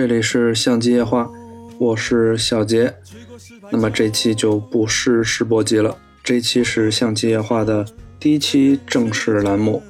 [0.00, 1.28] 这里是相机夜话，
[1.78, 2.90] 我是小杰。
[3.70, 5.94] 那么这期就不是试播集了，
[6.24, 7.84] 这期是相机夜话的
[8.18, 9.82] 第一期正式栏目。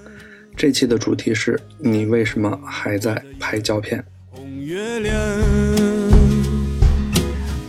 [0.56, 4.04] 这期的主题是你为什么还在拍胶片？
[4.32, 5.14] 红月亮，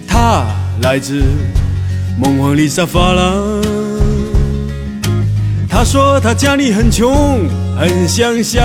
[0.07, 0.47] 他
[0.81, 1.21] 来自
[2.19, 3.61] 梦幻丽莎发廊。
[5.69, 8.63] 他说他家里很穷，很乡下，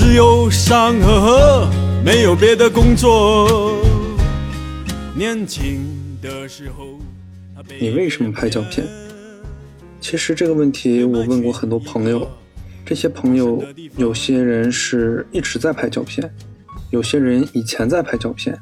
[0.00, 1.70] 只有山和河，
[2.04, 3.82] 没有别的工作。
[5.12, 5.84] 年轻
[6.22, 6.86] 的时候，
[7.80, 8.86] 你为什么拍胶片？
[10.00, 12.30] 其实这个问题我问过很多朋友，
[12.86, 13.60] 这些朋友
[13.96, 16.32] 有些人是一直在拍胶片，
[16.90, 18.56] 有些人以前在拍胶片，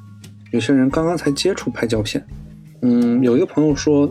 [0.52, 2.26] 有些人刚刚才接触拍胶片。
[2.80, 4.10] 嗯，有一个朋友说，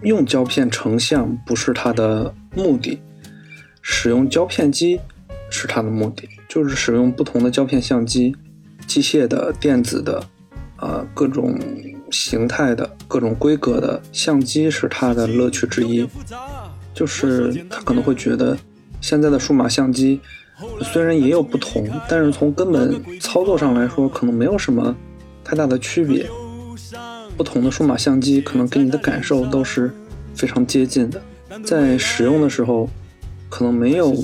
[0.00, 2.98] 用胶片成像不是他的目的，
[3.82, 4.98] 使用胶片机
[5.50, 8.34] 是他的目的，就是使用不同的胶片相机，
[8.86, 10.22] 机械的、电子的，
[10.76, 11.58] 啊、各种
[12.10, 16.08] 形态的、各种规格的相机是他的乐趣之一。
[16.92, 18.56] 就是他可能会觉得，
[19.00, 20.20] 现在的数码相机
[20.82, 24.94] 虽然也有不同，但是从根本操作上来说，可能没有什么
[25.42, 26.28] 太大的区别。
[27.36, 29.90] 不同的数码相机可能给你的感受都是
[30.34, 31.22] 非常接近的，
[31.64, 32.86] 在使用的时候，
[33.50, 34.14] 可能没有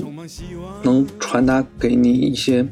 [0.81, 2.65] 能传达给你一些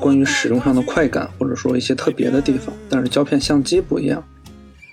[0.00, 2.74] 关于使用上的快感，或者说一些特别的地方。
[2.88, 4.22] 但是胶片相机不一样，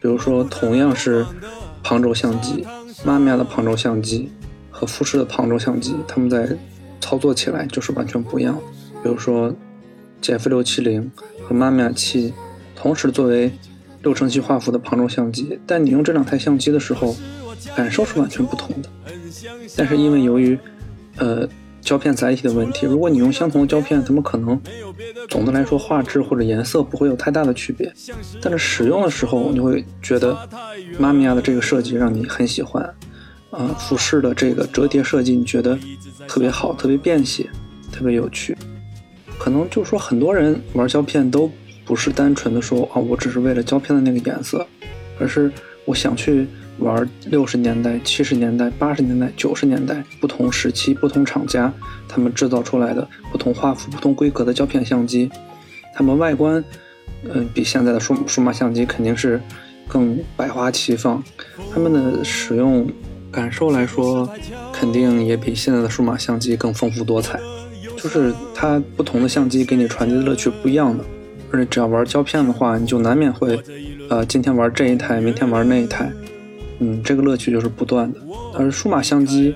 [0.01, 1.25] 比如说同样是
[1.83, 2.65] 旁轴相机，
[3.05, 4.29] 妈咪亚的旁轴相机
[4.71, 6.57] 和富士的旁轴相机，它们在
[6.99, 8.59] 操作起来就是完全不一样。
[9.03, 9.53] 比如说
[10.21, 11.11] GF 六七零
[11.47, 12.33] 和妈咪亚七
[12.75, 13.51] 同时作为
[14.01, 17.15] 六乘七画幅的旁轴相机，但你用这两台相机的时候，
[17.75, 18.89] 感受是完全不同的。
[19.75, 20.57] 但是因为由于
[21.17, 21.47] 呃
[21.81, 24.59] 胶片载体的问题，如果你用相同的胶片，它们可能
[25.29, 27.91] 总的来说画质或者颜色不会有太大的区别。
[28.41, 30.37] 但是使用的时候，你会觉得
[30.97, 32.83] 妈咪亚的这个设计让你很喜欢，
[33.51, 35.77] 啊、富士的这个折叠设计你觉得
[36.27, 37.49] 特别好，特别便携，
[37.91, 38.55] 特别有趣。
[39.37, 41.51] 可能就是说很多人玩胶片都
[41.83, 44.65] 不是单纯的说啊，我只是为了胶片的那个颜色，
[45.19, 45.51] 而是
[45.83, 46.47] 我想去
[46.79, 51.71] 玩六十年代、七十年代、八十年代、九十年代不同时期、不同厂家
[52.07, 55.29] 他们制造出来的不同画幅、不同规格的胶片相机，
[55.93, 56.63] 它们外观，
[57.31, 59.39] 嗯、比现在的数数码相机肯定是
[59.87, 61.23] 更百花齐放，
[61.73, 62.89] 它们的使用
[63.31, 64.29] 感受来说，
[64.71, 67.39] 肯定也比现在的数码相机更丰富多彩。
[67.95, 71.05] 就是它不同的相机给你传递的乐趣不一样的，
[71.51, 73.57] 而且只要玩胶片的话，你就难免会，
[74.09, 76.11] 呃，今天玩这一台，明天玩那一台，
[76.79, 78.19] 嗯，这个乐趣就是不断的。
[78.53, 79.53] 而数码相机，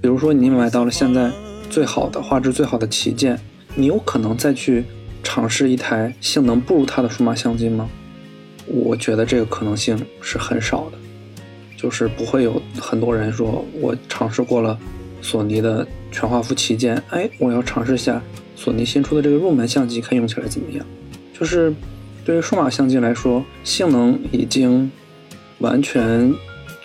[0.00, 1.30] 比如说你买到了现在
[1.70, 3.38] 最好的画质最好的旗舰，
[3.74, 4.84] 你有可能再去
[5.22, 7.88] 尝试一台性能不如它的数码相机吗？
[8.66, 10.98] 我觉得这个可能性是很少的，
[11.76, 14.78] 就是不会有很多人说我尝试过了
[15.22, 18.22] 索尼的全画幅旗舰，哎，我要尝试一下
[18.56, 20.84] 索尼新出的这个入门相机，看用起来怎么样。
[21.38, 21.72] 就是
[22.24, 24.90] 对于数码相机来说，性能已经
[25.58, 26.32] 完全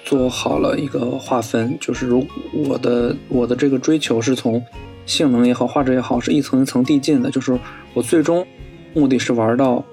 [0.03, 4.63] 做好了一个划分，就是如我的我的这个追求是从
[5.05, 7.59] 性能也好，画质也好，是一层一层递进的，就是
[7.93, 8.45] 我最终
[8.93, 9.83] 目的是玩到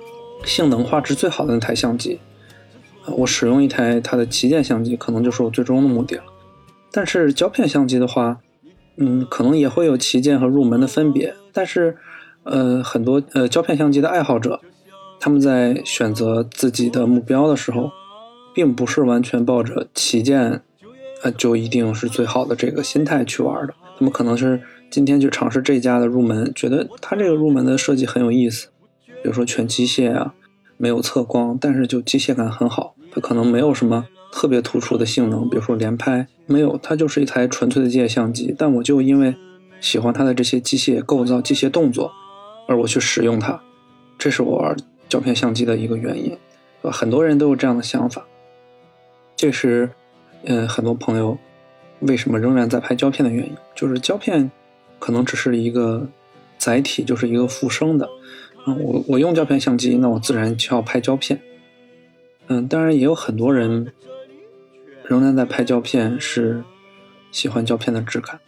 [0.45, 2.19] 性能画质最好的那台相机。
[3.17, 6.25] 我使用一台它的旗舰相机，可能就是我最终的目的了。
[6.93, 8.39] 但是胶片相机的话，
[8.97, 11.35] 嗯，可能也会有旗舰和入门的分别。
[11.53, 11.97] 但是，
[12.45, 14.61] 呃，很多呃胶片相机的爱好者，
[15.19, 17.91] 他们在选择自己的目标的时候，
[18.55, 20.63] 并不是完全抱着旗舰，
[21.23, 23.75] 呃，就一定是最好的这个心态去玩的。
[23.99, 28.69] 他们可能是今天去尝试这家的入门，觉得它这个入门的设计很有意思，
[29.23, 30.35] 比如说全机械啊，
[30.77, 32.95] 没有测光，但是就机械感很好。
[33.13, 38.55] 它可能没有什么特别突出的性能，比如说连拍没有，它就是一台纯粹的机械相机。
[38.57, 39.35] 但我就因为
[39.81, 42.11] 喜欢它的这些机械构造、机械动作，
[42.69, 43.61] 而我去使用它，
[44.17, 44.77] 这是我玩
[45.09, 46.37] 胶片相机的一个原因。
[46.85, 48.25] 很多人都有这样的想法，
[49.41, 49.89] 这是
[50.45, 51.39] 嗯很多朋友
[52.01, 54.51] 为什么仍然在拍胶片的原因，就是胶片
[54.99, 56.07] 可能只是一个
[56.59, 58.07] 载体，就是一个附生的。
[58.67, 61.41] 嗯，我我用胶片相机，那我自然就要拍胶片。
[62.49, 63.91] 嗯，当然也有很多人
[65.05, 66.63] 仍然在拍胶片，是
[67.33, 68.39] 喜欢胶片的质感。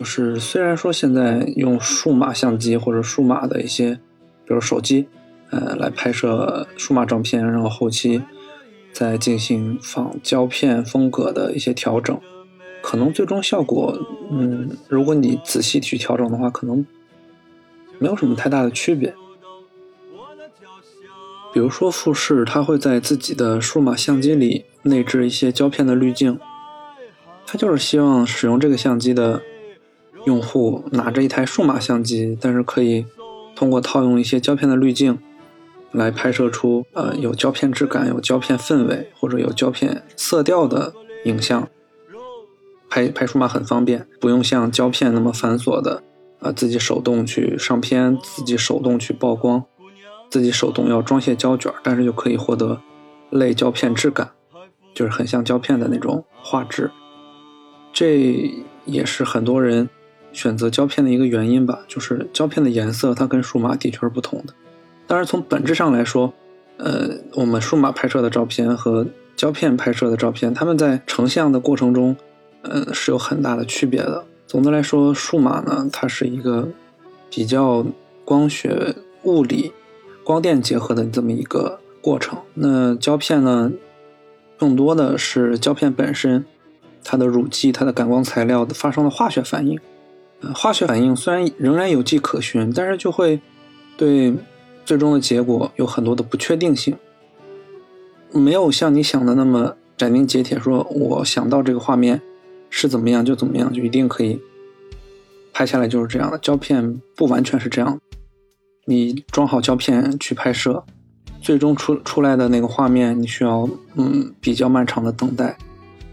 [0.00, 3.94] 就是虽然说现在用数码相机或者数码的一些，
[4.44, 5.06] 比如手机，
[5.50, 8.20] 呃，来拍摄数码照片，然后后期
[8.92, 12.18] 再进行仿胶片风格的一些调整，
[12.82, 13.98] 可能最终效果，
[14.30, 16.84] 嗯，如果你仔细去调整的话，可能
[17.98, 19.14] 没有什么太大的区别。
[21.54, 26.38] 比如说富士，它会在自己的数码相机里内置一些胶片的滤镜，
[27.46, 29.42] 它就是希望使用这个相机的
[30.24, 33.04] 用户拿着一台数码相机，但是可以
[33.54, 35.18] 通过套用一些胶片的滤镜，
[35.92, 40.92] 来拍摄出呃有胶片质感、有胶片氛围或者有胶片色调的
[41.24, 41.68] 影像。
[42.90, 46.02] 拍拍数码很方便，不用像胶片那么繁琐的，
[46.40, 49.64] 呃，自己手动去上片，自己手动去曝光，
[50.28, 52.78] 自己手动要装卸胶卷，但是就可以获得
[53.30, 54.32] 类胶片质感，
[54.92, 56.90] 就是很像胶片的那种画质。
[57.94, 58.50] 这
[58.84, 59.88] 也是很多人
[60.30, 64.52] 选择胶片的一个原因吧，就是胶片的颜色它跟数码的确是不同的。
[65.12, 66.32] 当然，从本质上来说，
[66.78, 69.06] 呃，我们数码拍摄的照片和
[69.36, 72.16] 胶片拍摄的照片，它们在成像的过程中。
[72.62, 74.24] 嗯，是有很大的区别的。
[74.46, 76.66] 总的来说，数码呢，它是一个
[77.28, 77.84] 比较
[78.24, 78.94] 光学、
[79.24, 79.70] 物理、
[80.24, 82.38] 光电结合的这么一个过程。
[82.54, 83.70] 那胶片呢，
[84.56, 86.42] 更多的是胶片本身，
[87.04, 89.78] 它的乳剂、它的感光材料发生了化学反应。
[90.54, 93.38] 化学反应虽然仍然有迹可循，但是就会
[93.98, 94.32] 对
[94.84, 96.96] 最终的结果有很多的不确定性，
[98.32, 102.20] 没有像你想的那么斩钉截铁，说我想到这个画面。
[102.74, 104.40] 是怎么样就怎么样，就一定可以
[105.52, 106.38] 拍下来，就是这样的。
[106.38, 108.00] 胶片不完全是这样，
[108.86, 110.82] 你装好胶片去拍摄，
[111.42, 115.54] 最终出出来的那个画面，你需要嗯比较漫长的等待，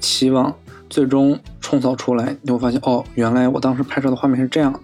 [0.02, 0.54] 期望
[0.90, 4.80] 最终冲扫出来，你会发现哦，原来我当时拍摄的画面是这样的，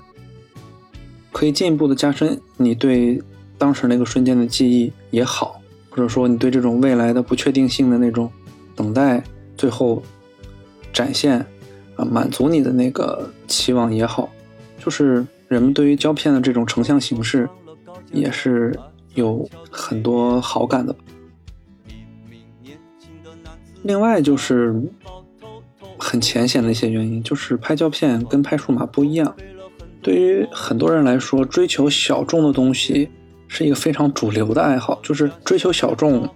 [1.34, 3.22] 可以进一步的加深你对
[3.58, 8.32] 当时那个瞬间的记忆也好，或者说你对这种未来的不确定性的那种
[8.76, 9.24] 等待，
[9.58, 10.02] 最后
[10.94, 11.46] 展现。
[11.98, 14.30] 啊，满足你的那个期望也好，
[14.78, 17.48] 就是人们对于胶片的这种成像形式，
[18.12, 18.78] 也是
[19.14, 20.94] 有很多好感的。
[23.84, 24.76] 另外就是
[25.98, 29.34] 很浅显的一些原因，就是拍胶片跟拍数码不一样。
[30.02, 33.10] 对于很多人来说，追求小众的东西
[33.56, 36.30] 是一个非常主流的爱好，就是追求小众，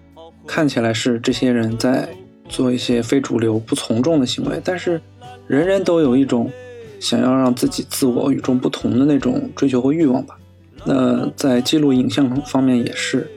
[0.48, 2.10] 看起来是这些人在
[2.48, 5.00] 做一些非主流、不从众的行为，但是。
[5.48, 6.51] 人人都有一种
[7.00, 10.38] 想要让自己自我与众不同的那种追求和欲望吧。
[10.86, 13.27] 那在记录影像方面也是，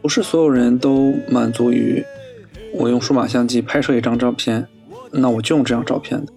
[0.00, 2.00] 不是所有人都满足于
[2.72, 4.64] 我用数码相机拍摄一张照片，
[5.10, 6.32] 那我就用这张照片的。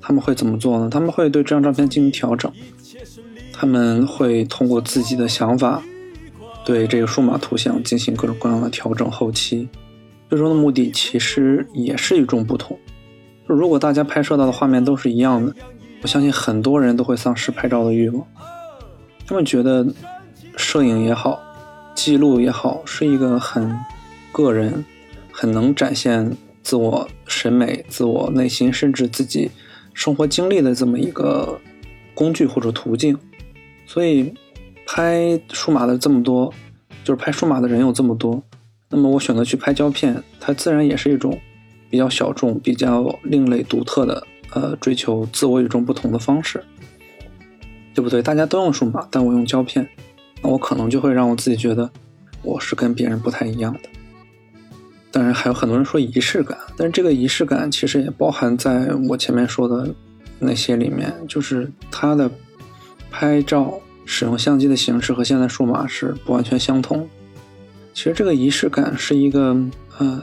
[0.00, 0.88] 他们会怎么做呢？
[0.88, 2.52] 他们会对这张照片进行调整，
[3.60, 5.82] 他们会通过自己的想法
[6.64, 9.10] 对这个数码图像进行各种各样的调整。
[9.10, 9.68] 后期
[10.30, 12.78] 最终的目的其实也是与众不同。
[13.44, 15.54] 如果大家拍摄到的画面都是一样的，
[16.00, 18.26] 我相信很多人都会丧失拍照的欲望。
[19.26, 19.86] 他们觉得
[20.56, 21.38] 摄影也好，
[21.94, 23.76] 记录也好，是一个很
[24.32, 24.82] 个人、
[25.30, 29.50] 很能展现自我审美、自我内心，甚至自己
[29.92, 31.60] 生活经历的这么一个
[32.14, 33.18] 工具或者途径。
[33.90, 34.32] 所以，
[34.86, 36.54] 拍数码的这么多，
[37.02, 38.40] 就是拍数码的人有这么多，
[38.88, 41.36] 那么我选择去拍胶片，它自然也是一种。
[41.90, 46.62] 比较小众、比较另类、独特的，呃，追求自我与众不同的方式，
[47.92, 48.22] 对不对？
[48.22, 49.84] 大家都用数码，但我用胶片，
[50.40, 51.90] 那我可能就会让我自己觉得
[52.42, 53.80] 我是跟别人不太一样的。
[55.10, 59.92] 当然，还有很多人说仪式感，但是这个仪式感其实也包含在我前面说的
[60.38, 62.30] 那些里面，就是它的
[63.10, 67.08] 拍照使用相机的形式和现在数码是不完全相同。
[67.92, 69.56] 其实这个仪式感是一个，
[69.98, 70.22] 呃。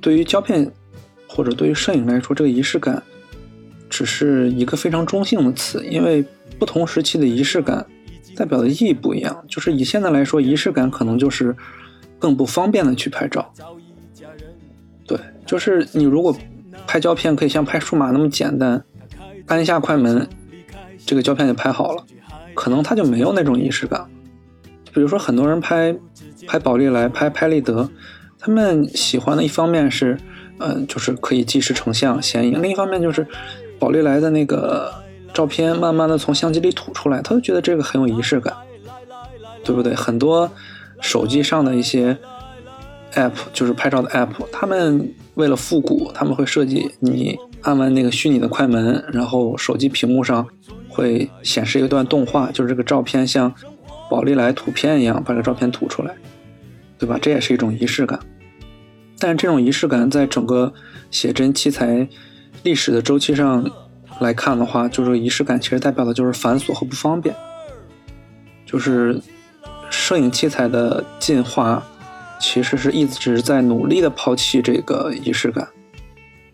[0.00, 0.70] 对于胶片
[1.26, 3.02] 或者对于摄影来说，这个仪式感
[3.90, 6.24] 只是一个非常中性的词，因为
[6.56, 7.84] 不同时期的仪式感
[8.36, 9.44] 代表的意义不一样。
[9.48, 11.54] 就是以现在来说，仪式感可能就是
[12.16, 13.52] 更不方便的去拍照。
[15.04, 16.34] 对，就是你如果
[16.86, 18.82] 拍胶片可以像拍数码那么简单，
[19.46, 20.26] 按一下快门，
[21.08, 22.04] 这个胶片就拍好了，
[22.52, 24.06] 可能它就没有那种仪式感。
[24.92, 25.96] 比如说很多人拍
[26.46, 27.88] 拍宝丽来、拍拍立得。
[28.38, 30.18] 他们喜欢的一方面是，
[30.58, 33.26] 嗯，就是可以即时成像显影；另一方面就是，
[33.78, 34.92] 宝丽来的那个
[35.32, 38.54] 照片慢慢的从相机里吐出来，他就觉得这个很有仪式感，
[39.64, 39.94] 对不对？
[39.94, 40.50] 很多
[41.00, 42.16] 手机上的一些
[43.14, 50.46] app，就是拍照的 app，他们为了复古，他们会设计你按完那个虚拟的快门，然后手机屏幕上
[50.98, 53.54] 会显示一段动画，就是这个照片像
[54.10, 56.12] 宝丽来图片一样把这照片吐出来。
[57.00, 57.16] 对吧？
[57.22, 58.18] 这也是一种仪式感，
[59.20, 60.74] 但是这种仪式感在整个
[61.12, 62.08] 写真器材
[62.64, 63.64] 历史的周期上
[64.18, 67.32] 来看的话，就是仪式感其实代表的就是繁琐和不方便。
[68.66, 69.22] 就是
[69.90, 71.80] 摄影器材的进化，
[72.40, 75.68] 其实是一直在努力的抛弃这个仪式感。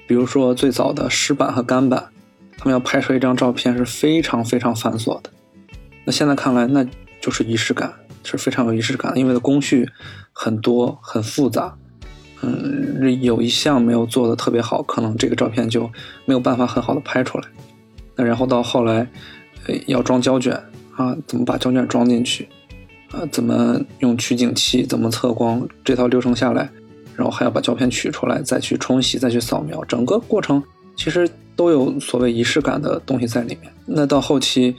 [0.07, 2.09] 比如说最早的湿版和干版，
[2.57, 5.31] 他们要拍摄一张照片是非常非常繁琐的。
[6.05, 6.87] 那现在看来，那
[7.21, 7.93] 就是仪式感，
[8.23, 9.89] 是非常有仪式感，因为的工序
[10.33, 11.75] 很多很复杂。
[12.43, 15.91] 嗯，有一项没有做的特别好，可能这个照片就
[16.27, 17.45] 没有办法很好的拍出来。
[18.17, 19.09] 那然后到后来，
[19.67, 20.53] 呃，要装胶卷
[20.95, 22.47] 啊，怎么把胶卷装进去？
[23.13, 24.85] 啊，怎么用取景器？
[24.85, 25.67] 怎么测光？
[25.83, 26.69] 这套流程下来，
[27.17, 30.63] 然后还要把胶片取出来，再去冲洗，再去扫描，整个过程
[30.97, 33.73] 其实都有所谓仪式感的东西在里面。
[33.87, 34.75] 那到后期，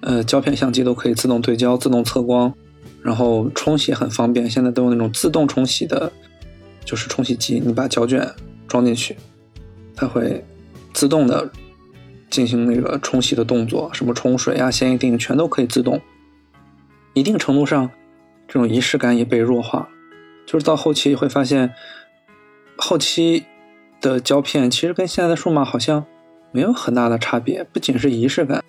[0.00, 2.52] 呃，胶片相机都可以自动对焦、自动测光，
[3.02, 6.12] 然后冲洗很方便，现在都有那种自动冲洗的。
[6.82, 8.28] 就是冲洗机，你把胶卷
[8.66, 9.14] 装进去，
[9.94, 10.44] 它会
[10.92, 11.48] 自动的
[12.30, 16.00] 进行那个冲洗的动作，什么冲水啊、显影定全都可以自动。
[17.12, 17.90] 一定程度上，
[18.48, 19.88] 这种仪式感也被弱化。
[20.46, 21.72] 就是到后期会发现，
[22.76, 23.44] 后期
[24.00, 26.06] 的胶片其实跟现在的数码好像
[26.52, 28.62] 没有很大的差别，不仅是仪式感，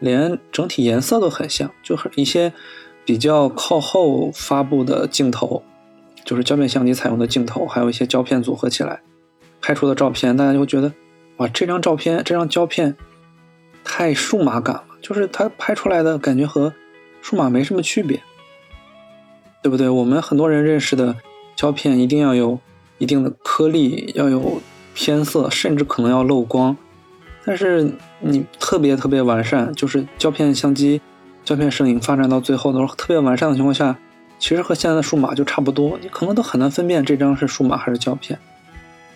[0.00, 2.52] 连整体颜色都很像，就是一些
[3.04, 5.62] 比较靠后发布的镜头。
[6.24, 9.00] 就是胶片相机采用的镜头，还有一些胶片组合起来
[9.60, 10.92] 拍出的照片，大家就会觉得，
[11.38, 12.96] 哇，这张照片，这张胶片
[13.82, 16.72] 太数码感了，就是它拍出来的感觉和
[17.20, 18.22] 数码没什么区别，
[19.64, 19.88] 对不对？
[19.88, 21.16] 我们很多人认识的
[21.56, 22.60] 胶片一定要有
[22.98, 24.62] 一定的颗粒，要有
[24.94, 26.76] 偏色，甚至可能要漏光。
[27.44, 31.00] 但是你特别特别完善，就是胶片相机、
[31.44, 33.96] 胶片摄影发展到最后的时候，特别完善的情况下。
[34.38, 38.36] 其实和现在的数码就差不多，你可能都很难分辨这张是数码还是胶片。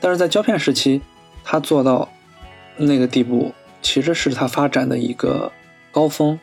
[0.00, 1.02] 但是在胶片时期，
[1.42, 2.08] 它做到
[2.76, 3.52] 那个地步，
[3.82, 5.50] 其实是它发展的一个
[5.90, 6.38] 高峰。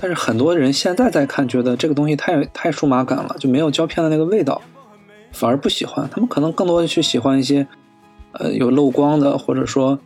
[0.00, 4.60] 但是很多人现在在看，觉得这个东西太太数码感了，就没有胶片的那个味道，
[5.30, 6.08] 反而不喜欢。
[6.10, 7.64] 他们可能更多的去喜欢一些，
[8.32, 9.96] 呃，有漏光的，或者说，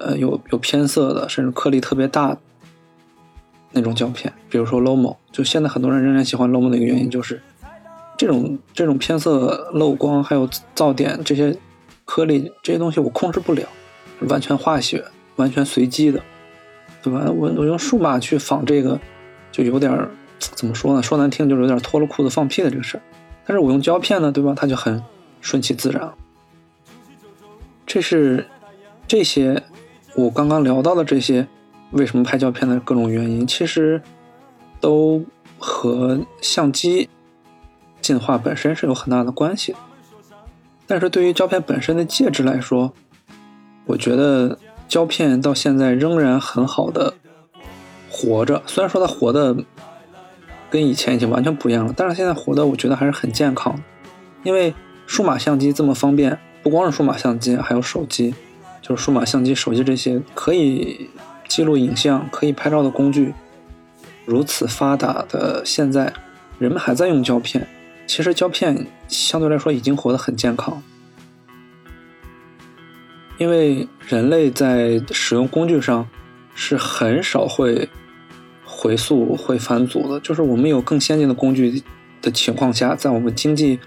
[0.00, 2.36] 呃，有有偏色的，甚至颗粒特别大。
[3.70, 7.38] 那种胶片，比如说 Lomo，就现在很多人仍然喜欢 Lomo 的一个原因就是，
[8.16, 11.54] 这种这种偏色、漏光，还有噪点这些
[12.06, 13.62] 颗粒这些东西我控制不了，
[14.20, 15.04] 完全化学、
[15.36, 16.18] 完全随机的，
[17.02, 17.30] 对吧？
[17.30, 18.98] 我我用数码去仿这个，
[19.52, 21.02] 就有点怎么说呢？
[21.02, 23.02] 说难听就是有点脱了裤子放屁的这个事儿。
[23.44, 24.54] 但是我用胶片呢，对吧？
[24.56, 25.02] 它就很
[25.42, 26.10] 顺其自然。
[27.86, 28.46] 这是
[29.06, 29.62] 这些
[30.18, 31.46] 我刚刚聊到的这些。
[31.92, 34.02] 为什么拍胶片的各种原因，其实
[34.78, 35.24] 都
[35.58, 37.08] 和相机
[38.02, 39.74] 进化本身是有很大的关系。
[40.86, 42.92] 但是对于胶片本身的介质来说，
[43.86, 47.14] 我觉得胶片到现在仍然很好的
[48.10, 48.62] 活着。
[48.66, 49.56] 虽然说它活的
[50.68, 53.74] 跟以前已经完全不一样了，但是现在活的我觉得还是很健康。
[54.42, 54.74] 因为
[55.06, 58.34] 数码相机这么方便，不光是数码相机，还有手机，
[58.82, 61.08] 就是数码相机、手机这些可以。
[61.48, 63.32] 记录影像可以拍照的工具
[64.26, 66.12] 如此发达的现在，
[66.58, 67.66] 人们还在用胶片。
[68.06, 70.82] 其实胶片相对来说已经活得很健康，
[73.38, 76.06] 因为人类在使用工具上
[76.54, 77.88] 是很少会
[78.62, 80.20] 回溯、会返祖的。
[80.20, 81.82] 就是我们有更先进的工具
[82.20, 83.80] 的情况下，在我们经济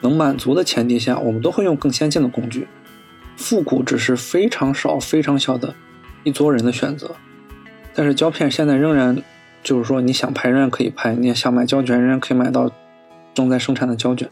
[0.00, 2.66] 能满足的前提下，我们都会用更先进的工具。
[3.42, 5.74] 复古只是非常少、非常小的。
[6.24, 7.16] 一撮人的选择，
[7.92, 9.20] 但是胶片现在仍然，
[9.60, 12.70] 就是说你想拍仍然可以拍，你想买胶卷仍然可以买到
[13.34, 14.30] 正在生产的胶卷，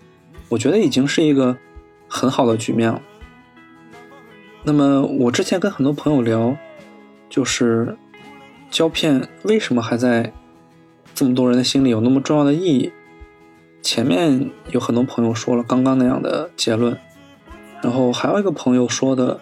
[0.49, 1.59] 我觉得已经是一个
[2.07, 3.03] 很好的局面了。
[4.63, 6.57] 那么我之前跟很多朋友聊，
[7.29, 7.97] 就是
[8.71, 10.33] 胶片为什么还在
[11.13, 12.93] 这么多人的心里有那么重要的意义？
[13.83, 16.97] 前面有很多朋友说了刚刚那样的结论，
[17.83, 19.41] 然后还有一个朋友说的。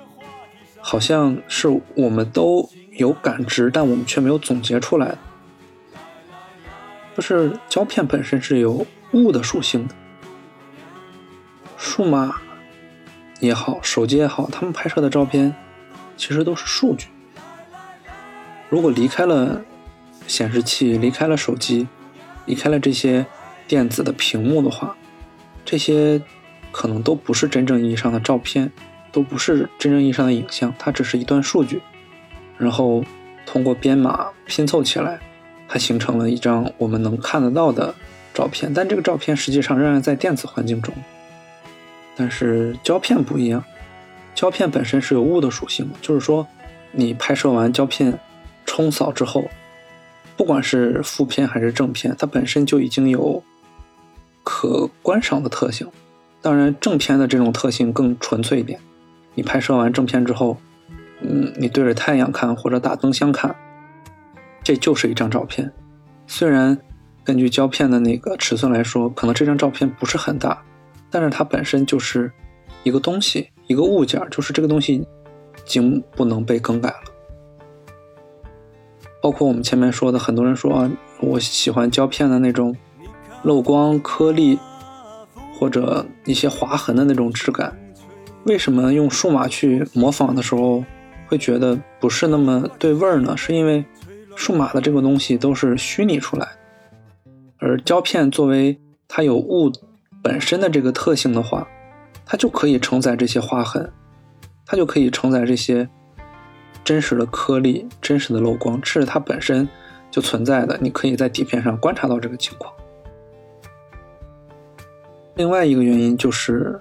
[0.80, 5.18] 好像是我们都有感知，但我们却没有总结出来。
[7.14, 9.94] 就是胶片本身是有物的属性的，
[11.76, 12.36] 数码
[13.40, 15.54] 也好，手机也好，他们拍摄的照片
[16.16, 17.08] 其实都是数据。
[18.70, 19.60] 如果离开了
[20.26, 21.86] 显示器，离开了手机，
[22.46, 23.26] 离开了这些
[23.66, 24.96] 电子的屏幕的话，
[25.66, 26.22] 这些
[26.72, 28.70] 可能都不是真正意义上的照片。
[29.10, 31.80] 都不是真正意义上的影像，它只是一段数据，
[32.58, 33.02] 然后
[33.46, 35.18] 通过编码拼凑起来，
[35.66, 37.92] 它形成了一张我们能看得到的
[38.34, 38.70] 照片。
[38.72, 40.94] 但这个照片实际上仍然在电子环境中。
[42.14, 43.64] 但是胶片不一样，
[44.34, 46.46] 胶片本身是有物的属性，就是说，
[46.92, 48.16] 你拍摄完胶片
[48.66, 49.48] 冲扫之后，
[50.36, 53.42] 不管是负片还是正片，它本身就已经有
[54.44, 55.90] 可观赏的特性。
[56.40, 58.78] 当然，正片的这种特性更纯粹一点。
[59.34, 60.56] 你拍摄完正片之后，
[61.20, 63.54] 嗯，你对着太阳看或者打灯箱看，
[64.62, 65.72] 这就是一张照片。
[66.26, 66.78] 虽然
[67.24, 70.62] 根据胶片的那个尺寸来说，可能这张照片不是很大，
[71.10, 72.30] 但是它本身就是
[72.82, 75.06] 一个东西，一个物件，就是这个东西已
[75.64, 76.96] 经不能被更改了。
[79.20, 80.90] 包括我们前面说的，很多人说啊，
[81.20, 82.76] 我喜欢胶片的那种
[83.42, 84.58] 漏光、颗粒
[85.58, 87.76] 或者一些划痕的那种质感。
[88.44, 90.84] 为什么用数码去模仿的时候
[91.26, 93.36] 会觉得不是那么对味儿呢？
[93.36, 93.84] 是因为
[94.36, 96.48] 数码的这个东西都是虚拟出来，
[97.58, 99.72] 而胶片作为它有物
[100.22, 101.66] 本身的这个特性的话，
[102.24, 103.92] 它就可以承载这些划痕，
[104.64, 105.88] 它就可以承载这些。
[106.84, 109.68] 真实的颗粒、真实的漏光，这是它本身
[110.10, 110.78] 就存在的。
[110.80, 112.72] 你可以在底片上观察到这个情况。
[115.38, 116.80] 另外一个原因就是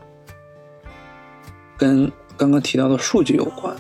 [1.78, 3.76] 跟刚刚提到的数据有关，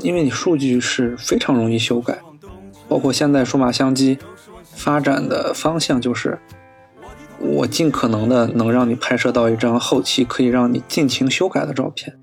[0.00, 2.18] 因为你数据是非常容易修改，
[2.88, 4.18] 包括现在数码相机
[4.74, 6.36] 发展的方向就是，
[7.38, 12.18] 我尽可能的能让你拍摄到一张后期可以让你尽情修改的照片。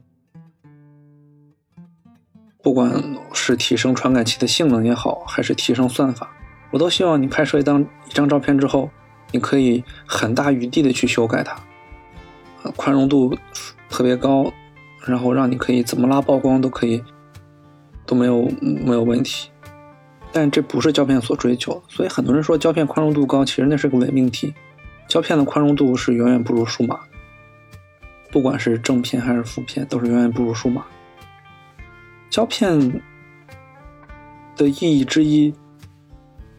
[2.62, 3.02] 不管
[3.32, 6.30] 是提升传感器的性能也好，还是提升算法，
[6.72, 8.90] 我都希望你拍摄一张一张照片之后，
[9.32, 11.56] 你可以很大余地的去修改它，
[12.76, 13.38] 宽容度
[13.90, 14.52] 特别高，
[15.06, 17.04] 然后让你可以怎么拉曝光都可以，
[18.06, 19.50] 都没有没有问题。
[20.32, 24.54] 但这不是胶片所追求，所以很多人说胶片宽容度高，其实那是个伪命题。
[25.08, 27.00] 胶片的宽容度是远远不如数码，
[28.32, 30.86] 不管是正片还是负片，都是远远不如数码。
[32.30, 33.02] 胶片
[34.56, 35.52] 的意义之一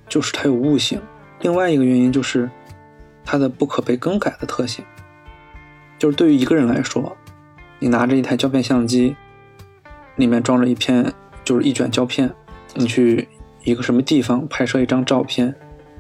[0.08, 1.00] 就是它有悟性，
[1.42, 2.50] 另外一个原因就是
[3.30, 4.84] 它的不可被更改的特性。
[6.00, 7.16] 就是对于一个人来说，
[7.78, 9.14] 你拿着一台胶片相机，
[10.16, 11.14] 里面装着一片
[11.44, 12.28] 就是一卷胶片，
[12.74, 13.28] 你去
[13.62, 15.54] 一个什么地方拍摄一张照片，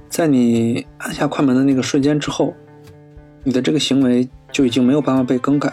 [0.08, 2.52] 在你按下快门的那个瞬间之后，
[3.44, 5.72] 你的这个行为就已经没有办法被更改。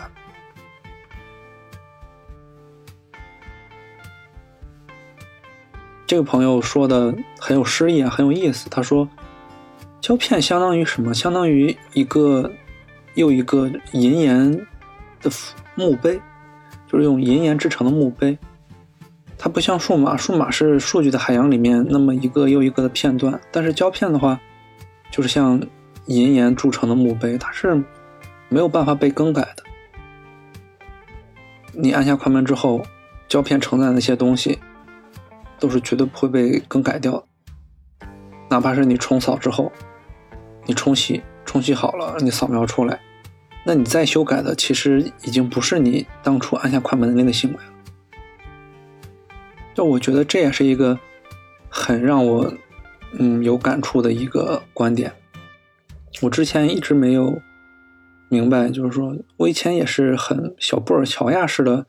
[6.05, 8.69] 这个朋友说的很有诗意啊，很有意思。
[8.69, 9.09] 他说，
[10.01, 11.13] 胶片相当于什么？
[11.13, 12.51] 相当于一个
[13.15, 14.51] 又一个银盐
[15.21, 15.29] 的
[15.75, 16.19] 墓碑，
[16.87, 18.37] 就是用银盐制成的墓碑。
[19.37, 24.39] 它不像数码，数码是数据的海洋里面那么一个又一个的片段，但是胶片的话，
[25.11, 25.61] 就是像
[26.05, 27.75] 银盐铸成的墓碑，它是
[28.49, 29.63] 没有办法被更改的。
[31.73, 32.81] 你按下快门之后，
[33.27, 34.57] 胶片承载那些东西。
[35.59, 37.23] 都是绝对不会被更改掉的，
[38.47, 39.71] 哪怕是你冲扫之后，
[40.67, 42.99] 你冲洗冲洗好了，你扫描出来，
[43.63, 47.73] 那你再修改的其实已经不是你当初按下快门的那个行为了。
[49.73, 50.99] 就我觉得这也是一个
[51.69, 52.53] 很让我
[53.13, 55.11] 嗯有感触的一个观点。
[56.21, 57.41] 我之前一直没有
[58.29, 61.85] 明白，就是说我以前也是很小布尔乔亚式的。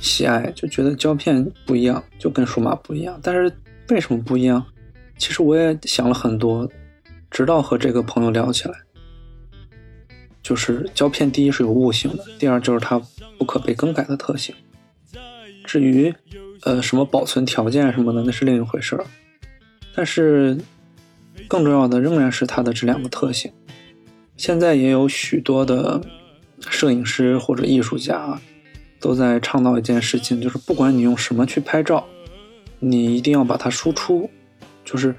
[0.00, 3.20] 喜爱就觉得胶片不一样，就跟数码不一样。
[3.22, 3.52] 但是
[3.88, 4.64] 为什么不一样？
[5.16, 6.68] 其实我也想了很多，
[7.32, 8.74] 直到和这个朋友聊起来，
[10.42, 13.00] 就是胶片第一是有物性的，第二就是它
[13.38, 14.54] 不可被更改的特性。
[15.64, 16.14] 至于
[16.62, 19.04] 呃什么保存条件什么的，那是另一回事儿。
[19.94, 20.56] 但是
[21.48, 23.50] 更重要的仍然是它的这两个特性。
[24.36, 26.00] 现在也有许多的
[26.68, 28.38] 摄影师或者艺术家。
[29.00, 32.06] 都在倡导一件事情，就是不管你用什么去拍照，
[32.78, 34.30] 你一定要把它输出，
[34.84, 35.12] 就是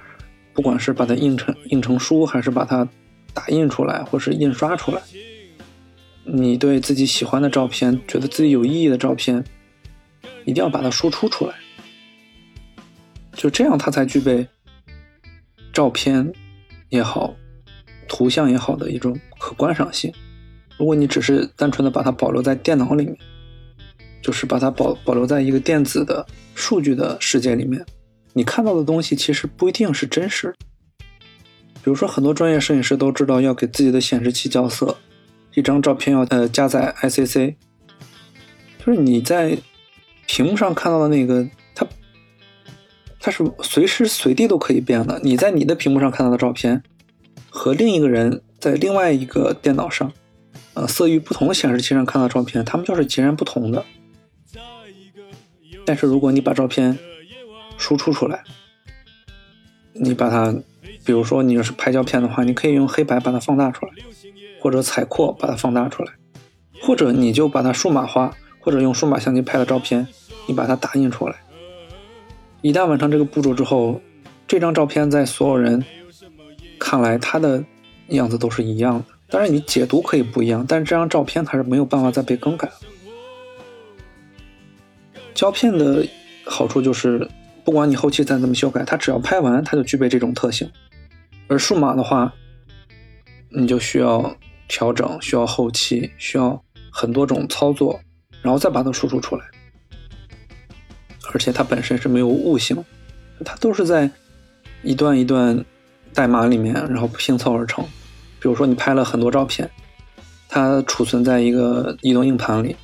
[0.53, 2.87] 不管是把它印成印成书，还是把它
[3.33, 5.01] 打印出来，或是印刷出来，
[6.23, 9.43] 你对自己喜欢的照片，觉得自己有意义的照片，
[10.45, 11.55] 一定要把它输出出来，
[13.33, 14.47] 就这样它才具备
[15.73, 16.31] 照片
[16.89, 17.35] 也好，
[18.07, 20.13] 图像也好的一种可观赏性。
[20.77, 23.17] 如果你只是单纯的把它保留在电脑里面，
[24.21, 27.83] 就是把它保保留在一个电子的数据的世界里面，
[28.33, 30.53] 你看到的东西其实不一定是真实。
[31.83, 34.97] 比如说，很多专业摄影师都知道要给自己的显示器校色，
[35.53, 37.55] 一张照片要呃加载 ICC，
[38.79, 39.57] 就是你在
[40.25, 41.85] 屏幕上看到的那个，它
[43.19, 45.19] 它是随时随地都可以变的。
[45.23, 46.81] 你在你的屏幕上看到的照片，
[47.49, 50.09] 和另一个人在另外一个电脑上，
[50.75, 53.83] 呃色域不同的显示器上看到照片，他们就是截然不同的。
[55.85, 56.97] 但是如果你把照片
[57.83, 58.41] 输出出来，
[59.91, 60.55] 你把它，
[61.03, 63.91] 比如说你要是拍胶片的话，你可以用黑白把它放大出来，
[64.61, 66.13] 或者彩扩把它放大出来，
[66.81, 70.07] 或者你就把它数码化，或者用数码相机拍的照片，
[70.47, 71.35] 你把它打印出来。
[72.61, 73.99] 一旦完成这个步骤之后，
[74.47, 75.83] 这张照片在所有人
[76.79, 77.61] 看来，它的
[78.07, 79.05] 样子都是一样的。
[79.27, 82.75] 当然，你解读可以不一样，但是这张照片它是没有办法再被更改了。
[85.33, 86.07] 胶片的
[86.45, 87.27] 好处就是，
[87.63, 90.69] 不管你后期再怎么修改，它只要拍完，它就具备这种特性。
[91.47, 92.33] 而数码的话，
[93.49, 94.35] 你就需要
[94.67, 97.99] 调整，需要后期，需要很多种操作，
[98.41, 99.45] 然后再把它输出出来。
[101.33, 102.83] 而且它本身是没有悟性，
[103.45, 104.09] 它都是在
[104.81, 105.63] 一段一段
[106.13, 107.83] 代码里面，然后拼凑而成。
[108.39, 109.69] 比如说你拍了很多照片，
[110.49, 112.75] 它储存在一个移动硬盘里。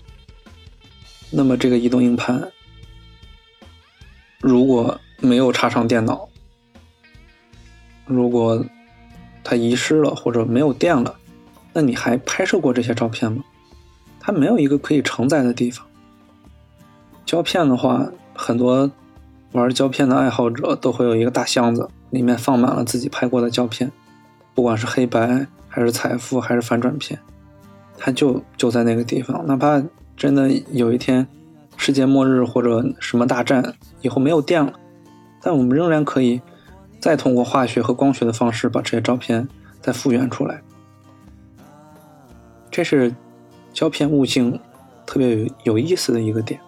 [1.31, 2.51] 那么这个移动硬盘
[4.41, 6.27] 如果没有插上电脑，
[8.05, 8.65] 如果
[9.43, 11.15] 它遗失了或者没有电了，
[11.73, 13.43] 那你还拍摄过这些照片吗？
[14.19, 15.85] 它没有一个可以承载的地方。
[17.25, 18.89] 胶片的话，很多
[19.51, 23.91] 玩胶片的爱好者都会有一个大箱子，里面放满了自己拍过的胶片，
[24.53, 27.19] 不管是黑白还是彩幅还是反转片，
[27.97, 29.83] 它就就在那个地方，哪怕。
[30.17, 31.25] 真的有一天，
[31.81, 34.73] 世界末日或者什么大战以后没有电了，
[35.41, 36.39] 但我们仍然可以
[36.99, 39.47] 再通过化学和光学的方式把这些照片
[39.81, 40.61] 再复原出来。
[42.69, 43.15] 这是
[43.73, 44.59] 胶片物性
[45.05, 46.59] 特别有有意思的一个点。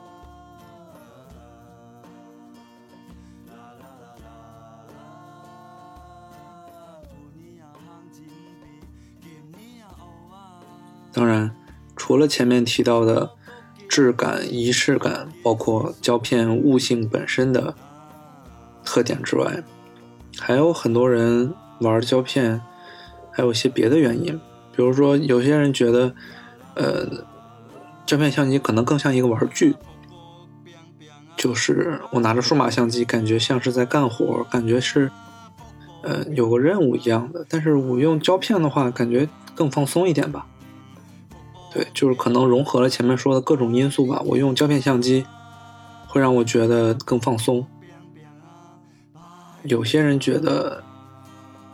[11.11, 11.53] 当然，
[11.97, 13.29] 除了前面提到的。
[13.91, 17.75] 质感、仪式感，包括胶片物性本身的
[18.85, 19.61] 特点之外，
[20.39, 22.61] 还有很多人玩胶片，
[23.33, 24.39] 还有一些别的原因。
[24.73, 26.15] 比如说，有些人觉得，
[26.75, 27.05] 呃，
[28.05, 29.75] 胶片相机可能更像一个玩具，
[31.35, 35.11] 就是我拿着数码相机，感觉像是在干活，感觉是，
[36.01, 37.45] 呃，有个任务一样的。
[37.49, 40.47] 但是我用胶片的话，感觉更放松一点吧。
[41.73, 44.21] 对，就是可能融合了前面说的各种因素吧。
[44.25, 45.25] 我用胶片相机
[46.07, 47.65] 会让我觉得更放松。
[49.63, 50.83] 有些人觉得，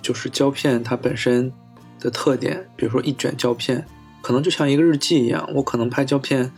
[0.01, 1.51] 就是胶片它本身
[1.99, 3.83] 的特点，比如说一卷胶片，
[4.21, 5.49] 可能就像一个日记一样。
[5.55, 6.51] 我可能拍胶片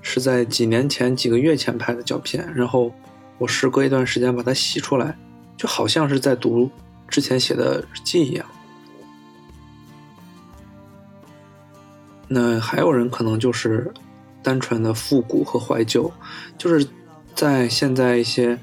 [0.00, 2.92] 是在几年前、几个月前拍的胶片，然后
[3.38, 5.18] 我时隔一段时间把它洗出来，
[5.56, 6.70] 就好像是在读
[7.08, 8.46] 之前写的日记一样。
[12.36, 13.88] 那还有人可能就是
[14.42, 16.12] 单纯的复古和怀旧，
[16.58, 16.84] 就是
[17.32, 18.58] 在现在一些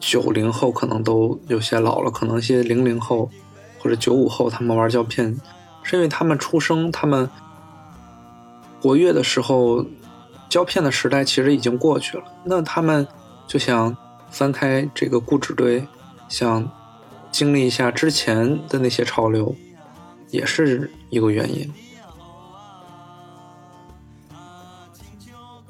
[0.00, 3.30] 九零后可能都有些老了，可能一些零零后
[3.78, 5.40] 或者九五后他们玩胶片，
[5.84, 7.30] 是因为他们出生他们
[8.80, 9.86] 活跃的时候，
[10.48, 12.24] 胶片的时代其实已经过去了。
[12.44, 13.06] 那他们
[13.46, 13.96] 就想
[14.28, 15.86] 翻开这个故纸堆，
[16.28, 16.68] 想
[17.30, 19.54] 经历一下之前的那些潮流，
[20.30, 21.72] 也是一个原因。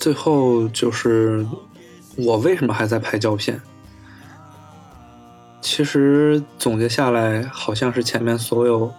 [0.03, 1.47] 最后就是
[2.17, 3.63] 我为什么还在拍胶片？
[5.61, 8.93] 其实总结下来，好像是前面所有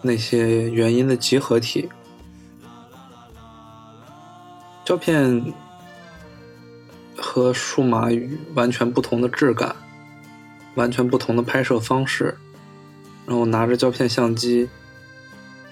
[0.00, 1.90] 那些原因的集合体。
[4.86, 5.52] 胶片
[7.14, 9.76] 和数码与完全不同的质感，
[10.76, 12.34] 完全不同的拍摄方式，
[13.26, 14.66] 然后拿着胶片相机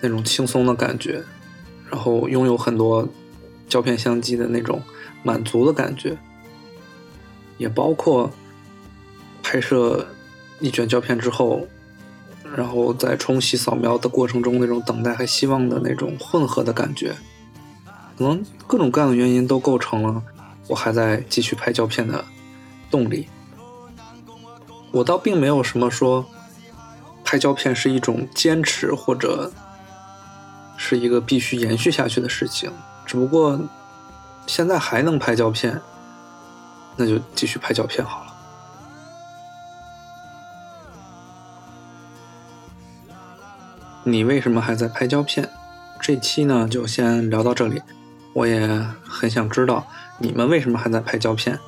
[0.03, 1.25] 那种轻松的感觉，
[1.91, 3.09] 然后拥有很多。
[3.69, 4.83] 胶片相机的那种
[5.23, 6.19] 满足的感觉，
[7.59, 8.31] 也包括
[9.43, 10.07] 拍摄
[10.61, 11.67] 一卷胶片之后，
[12.57, 17.15] 然后在冲洗、扫描的过程中那种等待和希望的那种混合的感觉，
[18.19, 20.23] 可能各种各样的原因都构成了
[20.69, 22.25] 我还在继续拍胶片的
[22.91, 23.29] 动力。
[24.93, 26.27] 我倒并没有什么说
[27.25, 29.51] 拍胶片是一种坚持或者
[30.77, 32.71] 是一个必须延续下去的事情。
[33.13, 33.61] 只不过
[34.47, 35.79] 现在还能拍胶片，
[36.97, 38.33] 那就继续拍胶片好了。
[44.05, 45.47] 你为什么还在拍胶片？
[46.01, 47.83] 这期呢就先聊到这里。
[48.33, 48.67] 我也
[49.05, 51.59] 很想知道你们为什么还在拍胶片。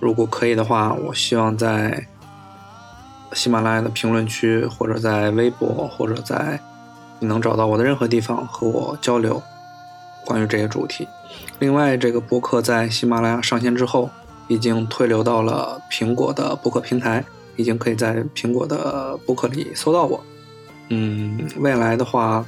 [0.00, 2.08] 如果可以的话，我希望在
[3.34, 6.58] 喜马拉雅的评论区，或者在微博，或者在
[7.18, 9.42] 你能找到我的任何地方和我交流。
[10.26, 11.06] 关于这些主题，
[11.60, 14.10] 另外，这个播客在喜马拉雅上线之后，
[14.48, 20.22] 已经推流到了苹果的播客平台，已经可以在苹果的博客里搜到我。
[20.88, 22.44] 嗯，未来的话，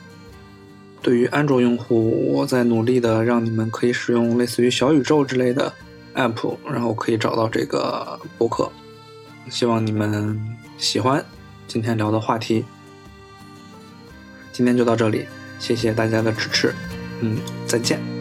[1.01, 5.73] 对于安卓用户，我在努力的让你们可以使用类似于小宇宙之类的
[6.15, 8.71] app，然后可以找到这个博客。
[9.49, 10.39] 希望你们
[10.77, 11.25] 喜欢
[11.69, 12.65] 今天聊的话题。
[14.53, 15.25] 今天就到这里，
[15.61, 16.75] 谢谢大家的支持，
[17.21, 18.18] 嗯，再见。